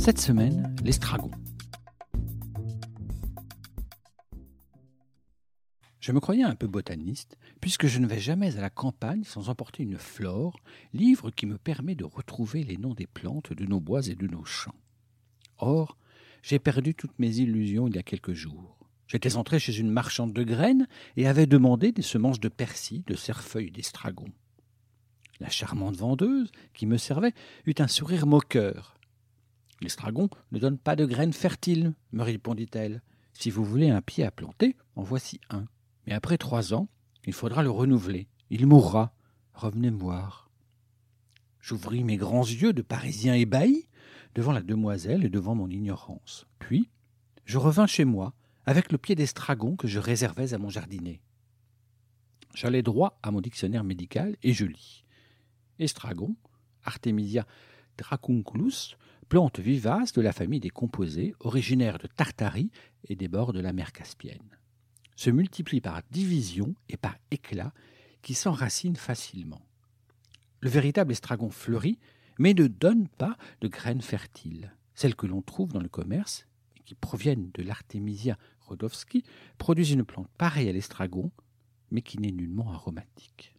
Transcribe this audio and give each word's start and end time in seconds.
Cette 0.00 0.18
semaine, 0.18 0.74
l'estragon. 0.82 1.30
Je 6.00 6.12
me 6.12 6.20
croyais 6.20 6.42
un 6.42 6.54
peu 6.54 6.66
botaniste, 6.66 7.36
puisque 7.60 7.86
je 7.86 7.98
ne 7.98 8.06
vais 8.06 8.18
jamais 8.18 8.56
à 8.56 8.62
la 8.62 8.70
campagne 8.70 9.24
sans 9.24 9.50
emporter 9.50 9.82
une 9.82 9.98
flore, 9.98 10.58
livre 10.94 11.30
qui 11.30 11.44
me 11.44 11.58
permet 11.58 11.94
de 11.96 12.04
retrouver 12.04 12.64
les 12.64 12.78
noms 12.78 12.94
des 12.94 13.06
plantes 13.06 13.52
de 13.52 13.66
nos 13.66 13.78
bois 13.78 14.08
et 14.08 14.14
de 14.14 14.26
nos 14.26 14.46
champs. 14.46 14.74
Or, 15.58 15.98
j'ai 16.42 16.58
perdu 16.58 16.94
toutes 16.94 17.18
mes 17.18 17.36
illusions 17.36 17.86
il 17.86 17.94
y 17.94 17.98
a 17.98 18.02
quelques 18.02 18.32
jours. 18.32 18.78
J'étais 19.06 19.36
entré 19.36 19.58
chez 19.58 19.76
une 19.76 19.90
marchande 19.90 20.32
de 20.32 20.44
graines 20.44 20.88
et 21.18 21.28
avais 21.28 21.46
demandé 21.46 21.92
des 21.92 22.00
semences 22.00 22.40
de 22.40 22.48
persil, 22.48 23.02
de 23.06 23.16
cerfeuil, 23.16 23.70
d'estragon. 23.70 24.32
La 25.40 25.50
charmante 25.50 25.96
vendeuse, 25.96 26.50
qui 26.72 26.86
me 26.86 26.96
servait, 26.96 27.34
eut 27.66 27.74
un 27.80 27.86
sourire 27.86 28.26
moqueur. 28.26 28.96
L'estragon 29.80 30.28
ne 30.52 30.58
donne 30.58 30.78
pas 30.78 30.96
de 30.96 31.06
graines 31.06 31.32
fertiles, 31.32 31.94
me 32.12 32.22
répondit-elle. 32.22 33.02
Si 33.32 33.50
vous 33.50 33.64
voulez 33.64 33.90
un 33.90 34.02
pied 34.02 34.24
à 34.24 34.30
planter, 34.30 34.76
en 34.96 35.02
voici 35.02 35.40
un. 35.48 35.64
Mais 36.06 36.12
après 36.12 36.38
trois 36.38 36.74
ans, 36.74 36.88
il 37.24 37.32
faudra 37.32 37.62
le 37.62 37.70
renouveler. 37.70 38.28
Il 38.50 38.66
mourra. 38.66 39.14
Revenez 39.54 39.90
me 39.90 39.96
voir. 39.96 40.50
J'ouvris 41.60 42.04
mes 42.04 42.16
grands 42.16 42.44
yeux 42.44 42.72
de 42.72 42.82
Parisien 42.82 43.34
ébahi 43.34 43.86
devant 44.34 44.52
la 44.52 44.62
demoiselle 44.62 45.24
et 45.24 45.28
devant 45.28 45.54
mon 45.54 45.68
ignorance. 45.68 46.46
Puis, 46.58 46.88
je 47.44 47.58
revins 47.58 47.86
chez 47.86 48.04
moi 48.04 48.34
avec 48.66 48.92
le 48.92 48.98
pied 48.98 49.14
d'estragon 49.14 49.76
que 49.76 49.88
je 49.88 49.98
réservais 49.98 50.54
à 50.54 50.58
mon 50.58 50.68
jardinier. 50.70 51.20
J'allai 52.54 52.82
droit 52.82 53.18
à 53.22 53.30
mon 53.30 53.40
dictionnaire 53.40 53.84
médical 53.84 54.36
et 54.42 54.52
je 54.52 54.66
lis. 54.66 55.04
Estragon, 55.78 56.34
Artemisia 56.84 57.46
dracunculus, 58.00 58.96
plante 59.28 59.60
vivace 59.60 60.12
de 60.12 60.20
la 60.20 60.32
famille 60.32 60.60
des 60.60 60.70
composés, 60.70 61.34
originaire 61.40 61.98
de 61.98 62.08
Tartarie 62.08 62.70
et 63.04 63.14
des 63.14 63.28
bords 63.28 63.52
de 63.52 63.60
la 63.60 63.72
mer 63.72 63.92
Caspienne 63.92 64.60
se 65.20 65.28
multiplie 65.28 65.82
par 65.82 66.00
division 66.10 66.74
et 66.88 66.96
par 66.96 67.14
éclat 67.30 67.74
qui 68.22 68.32
s'enracinent 68.32 68.96
facilement. 68.96 69.60
Le 70.60 70.70
véritable 70.70 71.12
estragon 71.12 71.50
fleurit, 71.50 71.98
mais 72.38 72.54
ne 72.54 72.66
donne 72.66 73.06
pas 73.06 73.36
de 73.60 73.68
graines 73.68 74.00
fertiles. 74.00 74.74
Celles 74.94 75.14
que 75.14 75.26
l'on 75.26 75.42
trouve 75.42 75.74
dans 75.74 75.82
le 75.82 75.90
commerce, 75.90 76.46
et 76.74 76.80
qui 76.84 76.94
proviennent 76.94 77.50
de 77.52 77.62
l'Artemisia 77.62 78.38
rodowski, 78.60 79.22
produisent 79.58 79.90
une 79.90 80.06
plante 80.06 80.30
pareille 80.38 80.70
à 80.70 80.72
l'estragon, 80.72 81.30
mais 81.90 82.00
qui 82.00 82.18
n'est 82.18 82.32
nullement 82.32 82.72
aromatique. 82.72 83.54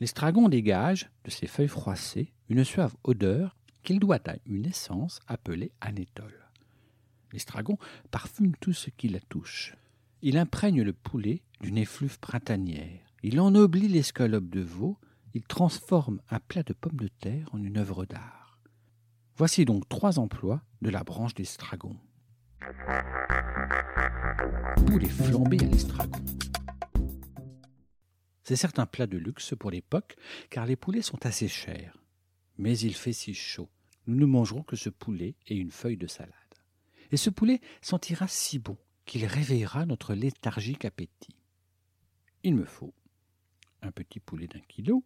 L'estragon 0.00 0.48
dégage, 0.48 1.10
de 1.24 1.30
ses 1.30 1.46
feuilles 1.46 1.68
froissées, 1.68 2.32
une 2.48 2.64
suave 2.64 2.94
odeur 3.04 3.56
qu'il 3.82 3.98
doit 3.98 4.20
à 4.28 4.36
une 4.46 4.66
essence 4.66 5.20
appelée 5.26 5.72
anétole. 5.80 6.46
L'estragon 7.32 7.78
parfume 8.10 8.54
tout 8.60 8.72
ce 8.72 8.90
qui 8.90 9.08
la 9.08 9.20
touche. 9.20 9.74
Il 10.22 10.38
imprègne 10.38 10.82
le 10.82 10.92
poulet 10.92 11.42
d'une 11.60 11.78
effluve 11.78 12.18
printanière. 12.18 13.00
Il 13.22 13.40
ennoblit 13.40 13.88
l'escalope 13.88 14.48
de 14.48 14.60
veau. 14.60 14.98
Il 15.34 15.42
transforme 15.42 16.20
un 16.30 16.40
plat 16.40 16.62
de 16.62 16.72
pommes 16.72 16.96
de 16.96 17.08
terre 17.08 17.48
en 17.52 17.62
une 17.62 17.76
œuvre 17.76 18.06
d'art. 18.06 18.58
Voici 19.36 19.64
donc 19.64 19.88
trois 19.88 20.18
emplois 20.18 20.62
de 20.80 20.90
la 20.90 21.04
branche 21.04 21.34
d'estragon. 21.34 21.96
Poulet 24.86 25.08
flambé 25.08 25.58
à 25.60 25.66
l'estragon. 25.66 26.20
C'est 28.48 28.56
certes 28.56 28.78
un 28.78 28.86
plat 28.86 29.06
de 29.06 29.18
luxe 29.18 29.54
pour 29.54 29.70
l'époque, 29.70 30.16
car 30.48 30.64
les 30.64 30.74
poulets 30.74 31.02
sont 31.02 31.26
assez 31.26 31.48
chers. 31.48 31.98
Mais 32.56 32.78
il 32.78 32.94
fait 32.94 33.12
si 33.12 33.34
chaud. 33.34 33.68
Nous 34.06 34.16
ne 34.16 34.24
mangerons 34.24 34.62
que 34.62 34.74
ce 34.74 34.88
poulet 34.88 35.34
et 35.48 35.54
une 35.54 35.70
feuille 35.70 35.98
de 35.98 36.06
salade. 36.06 36.32
Et 37.12 37.18
ce 37.18 37.28
poulet 37.28 37.60
sentira 37.82 38.26
si 38.26 38.58
bon 38.58 38.78
qu'il 39.04 39.26
réveillera 39.26 39.84
notre 39.84 40.14
léthargique 40.14 40.86
appétit. 40.86 41.36
Il 42.42 42.54
me 42.54 42.64
faut 42.64 42.94
un 43.82 43.90
petit 43.90 44.18
poulet 44.18 44.46
d'un 44.46 44.60
kilo, 44.60 45.04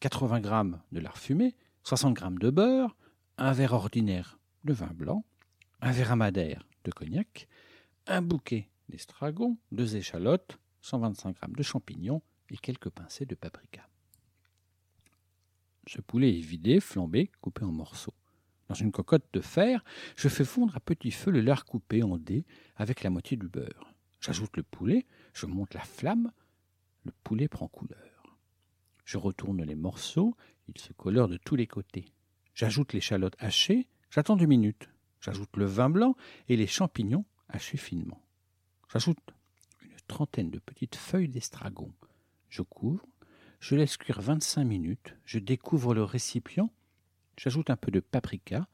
80 0.00 0.40
grammes 0.40 0.80
de 0.90 1.00
lard 1.00 1.18
fumé, 1.18 1.54
60 1.82 2.14
grammes 2.14 2.38
de 2.38 2.48
beurre, 2.48 2.96
un 3.36 3.52
verre 3.52 3.74
ordinaire 3.74 4.38
de 4.64 4.72
vin 4.72 4.94
blanc, 4.94 5.26
un 5.82 5.92
verre 5.92 6.12
à 6.12 6.16
madère 6.16 6.66
de 6.84 6.92
cognac, 6.92 7.46
un 8.06 8.22
bouquet 8.22 8.70
d'estragon, 8.88 9.58
deux 9.70 9.96
échalotes, 9.96 10.58
125 10.80 11.36
grammes 11.36 11.56
de 11.56 11.62
champignons 11.62 12.22
et 12.50 12.56
quelques 12.56 12.90
pincées 12.90 13.26
de 13.26 13.34
paprika. 13.34 13.88
Ce 15.86 16.00
poulet 16.00 16.38
est 16.38 16.42
vidé, 16.42 16.80
flambé, 16.80 17.30
coupé 17.40 17.64
en 17.64 17.72
morceaux. 17.72 18.14
Dans 18.68 18.74
une 18.74 18.92
cocotte 18.92 19.26
de 19.32 19.40
fer, 19.40 19.84
je 20.16 20.28
fais 20.28 20.44
fondre 20.44 20.76
à 20.76 20.80
petit 20.80 21.10
feu 21.10 21.30
le 21.30 21.40
lard 21.40 21.64
coupé 21.64 22.02
en 22.02 22.18
dés 22.18 22.44
avec 22.76 23.02
la 23.02 23.10
moitié 23.10 23.36
du 23.36 23.48
beurre. 23.48 23.92
J'ajoute 24.20 24.56
le 24.56 24.62
poulet, 24.62 25.06
je 25.32 25.46
monte 25.46 25.74
la 25.74 25.80
flamme, 25.80 26.30
le 27.04 27.12
poulet 27.24 27.48
prend 27.48 27.66
couleur. 27.66 28.38
Je 29.04 29.18
retourne 29.18 29.64
les 29.64 29.74
morceaux, 29.74 30.36
ils 30.68 30.80
se 30.80 30.92
colorent 30.92 31.28
de 31.28 31.38
tous 31.38 31.56
les 31.56 31.66
côtés. 31.66 32.12
J'ajoute 32.54 32.92
l'échalote 32.92 33.34
hachée, 33.38 33.88
j'attends 34.10 34.36
deux 34.36 34.46
minutes. 34.46 34.88
J'ajoute 35.20 35.56
le 35.56 35.64
vin 35.64 35.90
blanc 35.90 36.14
et 36.48 36.56
les 36.56 36.66
champignons 36.66 37.24
hachés 37.48 37.76
finement. 37.76 38.22
J'ajoute 38.92 39.18
une 39.82 40.00
trentaine 40.06 40.50
de 40.50 40.58
petites 40.58 40.96
feuilles 40.96 41.28
d'estragon. 41.28 41.92
Je 42.50 42.62
couvre, 42.62 43.06
je 43.60 43.74
laisse 43.74 43.96
cuire 43.96 44.20
25 44.20 44.64
minutes, 44.64 45.16
je 45.24 45.38
découvre 45.38 45.94
le 45.94 46.04
récipient 46.04 46.70
J'ajoute 47.42 47.70
un 47.70 47.76
peu 47.76 47.90
de 47.90 48.00
paprika. 48.00 48.68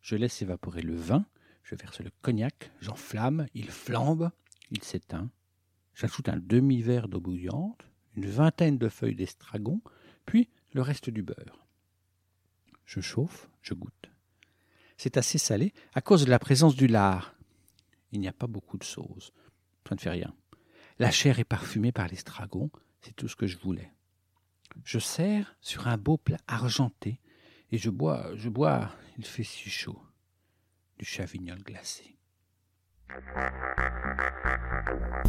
Je 0.00 0.14
laisse 0.14 0.40
évaporer 0.40 0.80
le 0.80 0.94
vin. 0.94 1.26
Je 1.64 1.74
verse 1.74 1.98
le 1.98 2.12
cognac. 2.22 2.70
J'enflamme. 2.80 3.48
Il 3.52 3.68
flambe. 3.68 4.30
Il 4.70 4.84
s'éteint. 4.84 5.28
J'ajoute 5.92 6.28
un 6.28 6.36
demi-verre 6.36 7.08
d'eau 7.08 7.18
bouillante, 7.18 7.84
une 8.14 8.26
vingtaine 8.26 8.78
de 8.78 8.88
feuilles 8.88 9.16
d'estragon, 9.16 9.80
puis 10.24 10.48
le 10.72 10.82
reste 10.82 11.10
du 11.10 11.22
beurre. 11.22 11.66
Je 12.84 13.00
chauffe, 13.00 13.50
je 13.60 13.74
goûte. 13.74 14.10
C'est 14.96 15.16
assez 15.16 15.38
salé 15.38 15.74
à 15.92 16.00
cause 16.00 16.24
de 16.24 16.30
la 16.30 16.38
présence 16.38 16.76
du 16.76 16.86
lard. 16.86 17.34
Il 18.12 18.20
n'y 18.20 18.28
a 18.28 18.32
pas 18.32 18.46
beaucoup 18.46 18.78
de 18.78 18.84
sauce. 18.84 19.32
Ça 19.88 19.96
ne 19.96 20.00
fait 20.00 20.10
rien. 20.10 20.32
La 21.00 21.10
chair 21.10 21.40
est 21.40 21.44
parfumée 21.44 21.90
par 21.90 22.06
l'estragon, 22.06 22.70
c'est 23.00 23.14
tout 23.14 23.28
ce 23.28 23.36
que 23.36 23.46
je 23.46 23.58
voulais. 23.58 23.92
Je 24.84 24.98
sers 24.98 25.56
sur 25.60 25.88
un 25.88 25.96
beau 25.96 26.16
plat 26.16 26.38
argenté 26.46 27.20
et 27.70 27.78
je 27.78 27.90
bois, 27.90 28.30
je 28.36 28.48
bois, 28.48 28.90
il 29.18 29.24
fait 29.24 29.44
si 29.44 29.70
chaud, 29.70 30.00
du 30.98 31.04
chavignol 31.04 31.62
glacé. 31.62 32.16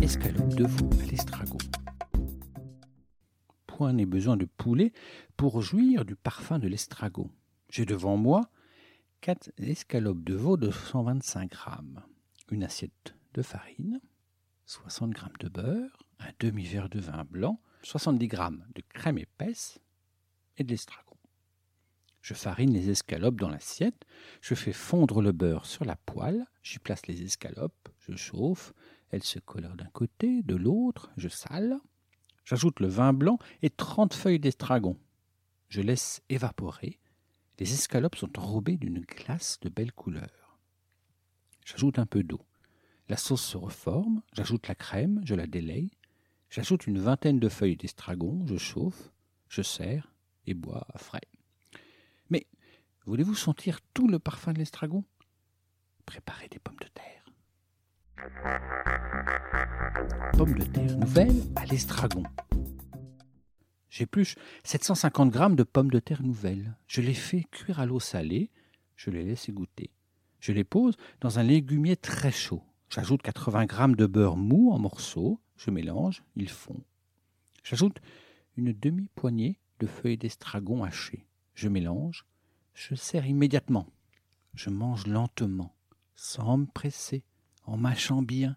Escalope 0.02 0.54
de 0.56 0.66
veau 0.66 0.90
à 1.02 1.06
l'estragon. 1.06 1.58
Point 3.66 3.94
n'est 3.94 4.06
besoin 4.06 4.38
de 4.38 4.46
poulet 4.46 4.92
pour 5.36 5.62
jouir 5.62 6.04
du 6.04 6.16
parfum 6.16 6.60
de 6.60 6.68
l'estragon. 6.68 7.30
J'ai 7.70 7.86
devant 7.86 8.18
moi 8.18 8.50
quatre 9.22 9.52
escalopes 9.58 10.24
de 10.24 10.36
veau 10.36 10.58
de 10.58 10.72
125 10.72 11.52
grammes, 11.52 12.04
une 12.52 12.64
assiette 12.64 13.16
de 13.34 13.42
farine, 13.42 14.00
60 14.68 15.12
grammes 15.12 15.38
de 15.40 15.48
beurre, 15.48 16.04
un 16.20 16.32
demi-verre 16.40 16.90
de 16.90 17.00
vin 17.00 17.24
blanc, 17.24 17.62
70 17.84 18.28
grammes 18.28 18.66
de 18.76 18.84
crème 18.90 19.18
épaisse 19.18 19.80
et 20.58 20.64
de 20.66 20.70
l'estragon. 20.70 21.16
Je 22.22 22.34
farine 22.34 22.74
les 22.74 22.90
escalopes 22.90 23.40
dans 23.40 23.48
l'assiette, 23.48 24.06
je 24.42 24.56
fais 24.56 24.74
fondre 24.74 25.22
le 25.22 25.32
beurre 25.32 25.66
sur 25.66 25.86
la 25.86 25.96
poêle, 25.96 26.46
j'y 26.64 26.80
place 26.80 27.08
les 27.08 27.24
escalopes, 27.24 27.88
je 28.00 28.18
chauffe, 28.18 28.74
elles 29.10 29.24
se 29.24 29.40
colorent 29.40 29.78
d'un 29.78 29.90
côté, 29.94 30.44
de 30.44 30.56
l'autre, 30.56 31.12
je 31.16 31.30
sale. 31.30 31.78
J'ajoute 32.44 32.82
le 32.82 32.88
vin 32.88 33.14
blanc 33.14 33.40
et 33.62 33.70
trente 33.70 34.14
feuilles 34.14 34.40
d'estragon. 34.40 35.00
Je 35.70 35.80
laisse 35.82 36.22
évaporer. 36.28 37.00
Les 37.58 37.74
escalopes 37.74 38.18
sont 38.18 38.38
enrobées 38.38 38.76
d'une 38.76 39.00
glace 39.00 39.60
de 39.62 39.70
belle 39.70 39.94
couleur. 39.94 40.60
J'ajoute 41.64 42.00
un 42.00 42.06
peu 42.06 42.24
d'eau. 42.24 42.42
La 43.10 43.18
sauce 43.18 43.44
se 43.44 43.58
reforme, 43.58 44.22
j'ajoute 44.34 44.68
la 44.68 44.76
crème, 44.76 45.22
je 45.24 45.36
la 45.36 45.48
délaye. 45.48 45.92
J'ajoute 46.50 46.88
une 46.88 47.00
vingtaine 47.00 47.40
de 47.40 47.50
feuilles 47.50 47.78
d'estragon, 47.78 48.46
je 48.46 48.58
chauffe, 48.58 49.12
je 49.50 49.62
sers 49.62 50.12
et 50.46 50.54
bois 50.54 50.88
frais. 50.96 51.22
Voulez-vous 53.08 53.36
sentir 53.36 53.80
tout 53.94 54.10
le 54.10 54.20
parfum 54.20 54.52
de 54.52 54.60
l'estragon? 54.60 55.06
Préparez 56.06 56.50
des 56.50 56.60
pommes 56.60 56.76
de 56.82 56.90
terre. 56.90 57.24
Pommes 60.34 60.60
de 60.60 60.66
terre 60.66 60.98
nouvelles 60.98 61.42
à 61.56 61.66
l'estragon. 61.68 62.24
J'épluche 63.90 64.36
750 64.66 65.32
grammes 65.32 65.56
de 65.56 65.64
pommes 65.64 65.90
de 65.90 66.00
terre 66.00 66.22
nouvelles. 66.22 66.76
Je 66.86 67.00
les 67.00 67.14
fais 67.14 67.46
cuire 67.50 67.80
à 67.80 67.86
l'eau 67.86 68.02
salée. 68.02 68.52
Je 68.98 69.10
les 69.10 69.24
laisse 69.24 69.48
égoutter. 69.48 69.90
Je 70.42 70.52
les 70.52 70.66
pose 70.66 70.98
dans 71.22 71.40
un 71.40 71.44
légumier 71.44 71.96
très 71.96 72.34
chaud. 72.34 72.62
J'ajoute 72.90 73.22
80 73.22 73.66
grammes 73.66 73.96
de 73.96 74.06
beurre 74.06 74.38
mou 74.38 74.72
en 74.72 74.80
morceaux. 74.80 75.40
Je 75.58 75.72
mélange, 75.72 76.24
ils 76.36 76.50
fond. 76.50 76.82
J'ajoute 77.64 78.00
une 78.56 78.72
demi-poignée 78.74 79.60
de 79.80 79.88
feuilles 79.88 80.18
d'estragon 80.18 80.84
hachées. 80.84 81.26
Je 81.54 81.68
mélange, 81.68 82.26
je 82.74 82.96
sers 82.96 83.26
immédiatement. 83.26 83.88
Je 84.54 84.70
mange 84.70 85.06
lentement, 85.06 85.76
sans 86.16 86.58
me 86.58 86.66
presser, 86.66 87.24
en 87.66 87.78
mâchant 87.78 88.22
bien, 88.22 88.56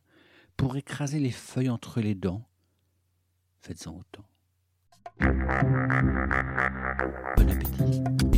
pour 0.56 0.76
écraser 0.76 1.18
les 1.18 1.30
feuilles 1.30 1.70
entre 1.70 2.00
les 2.00 2.14
dents. 2.14 2.46
Faites-en 3.60 3.98
autant. 3.98 4.24
Bon 7.36 7.48
appétit 7.48 8.29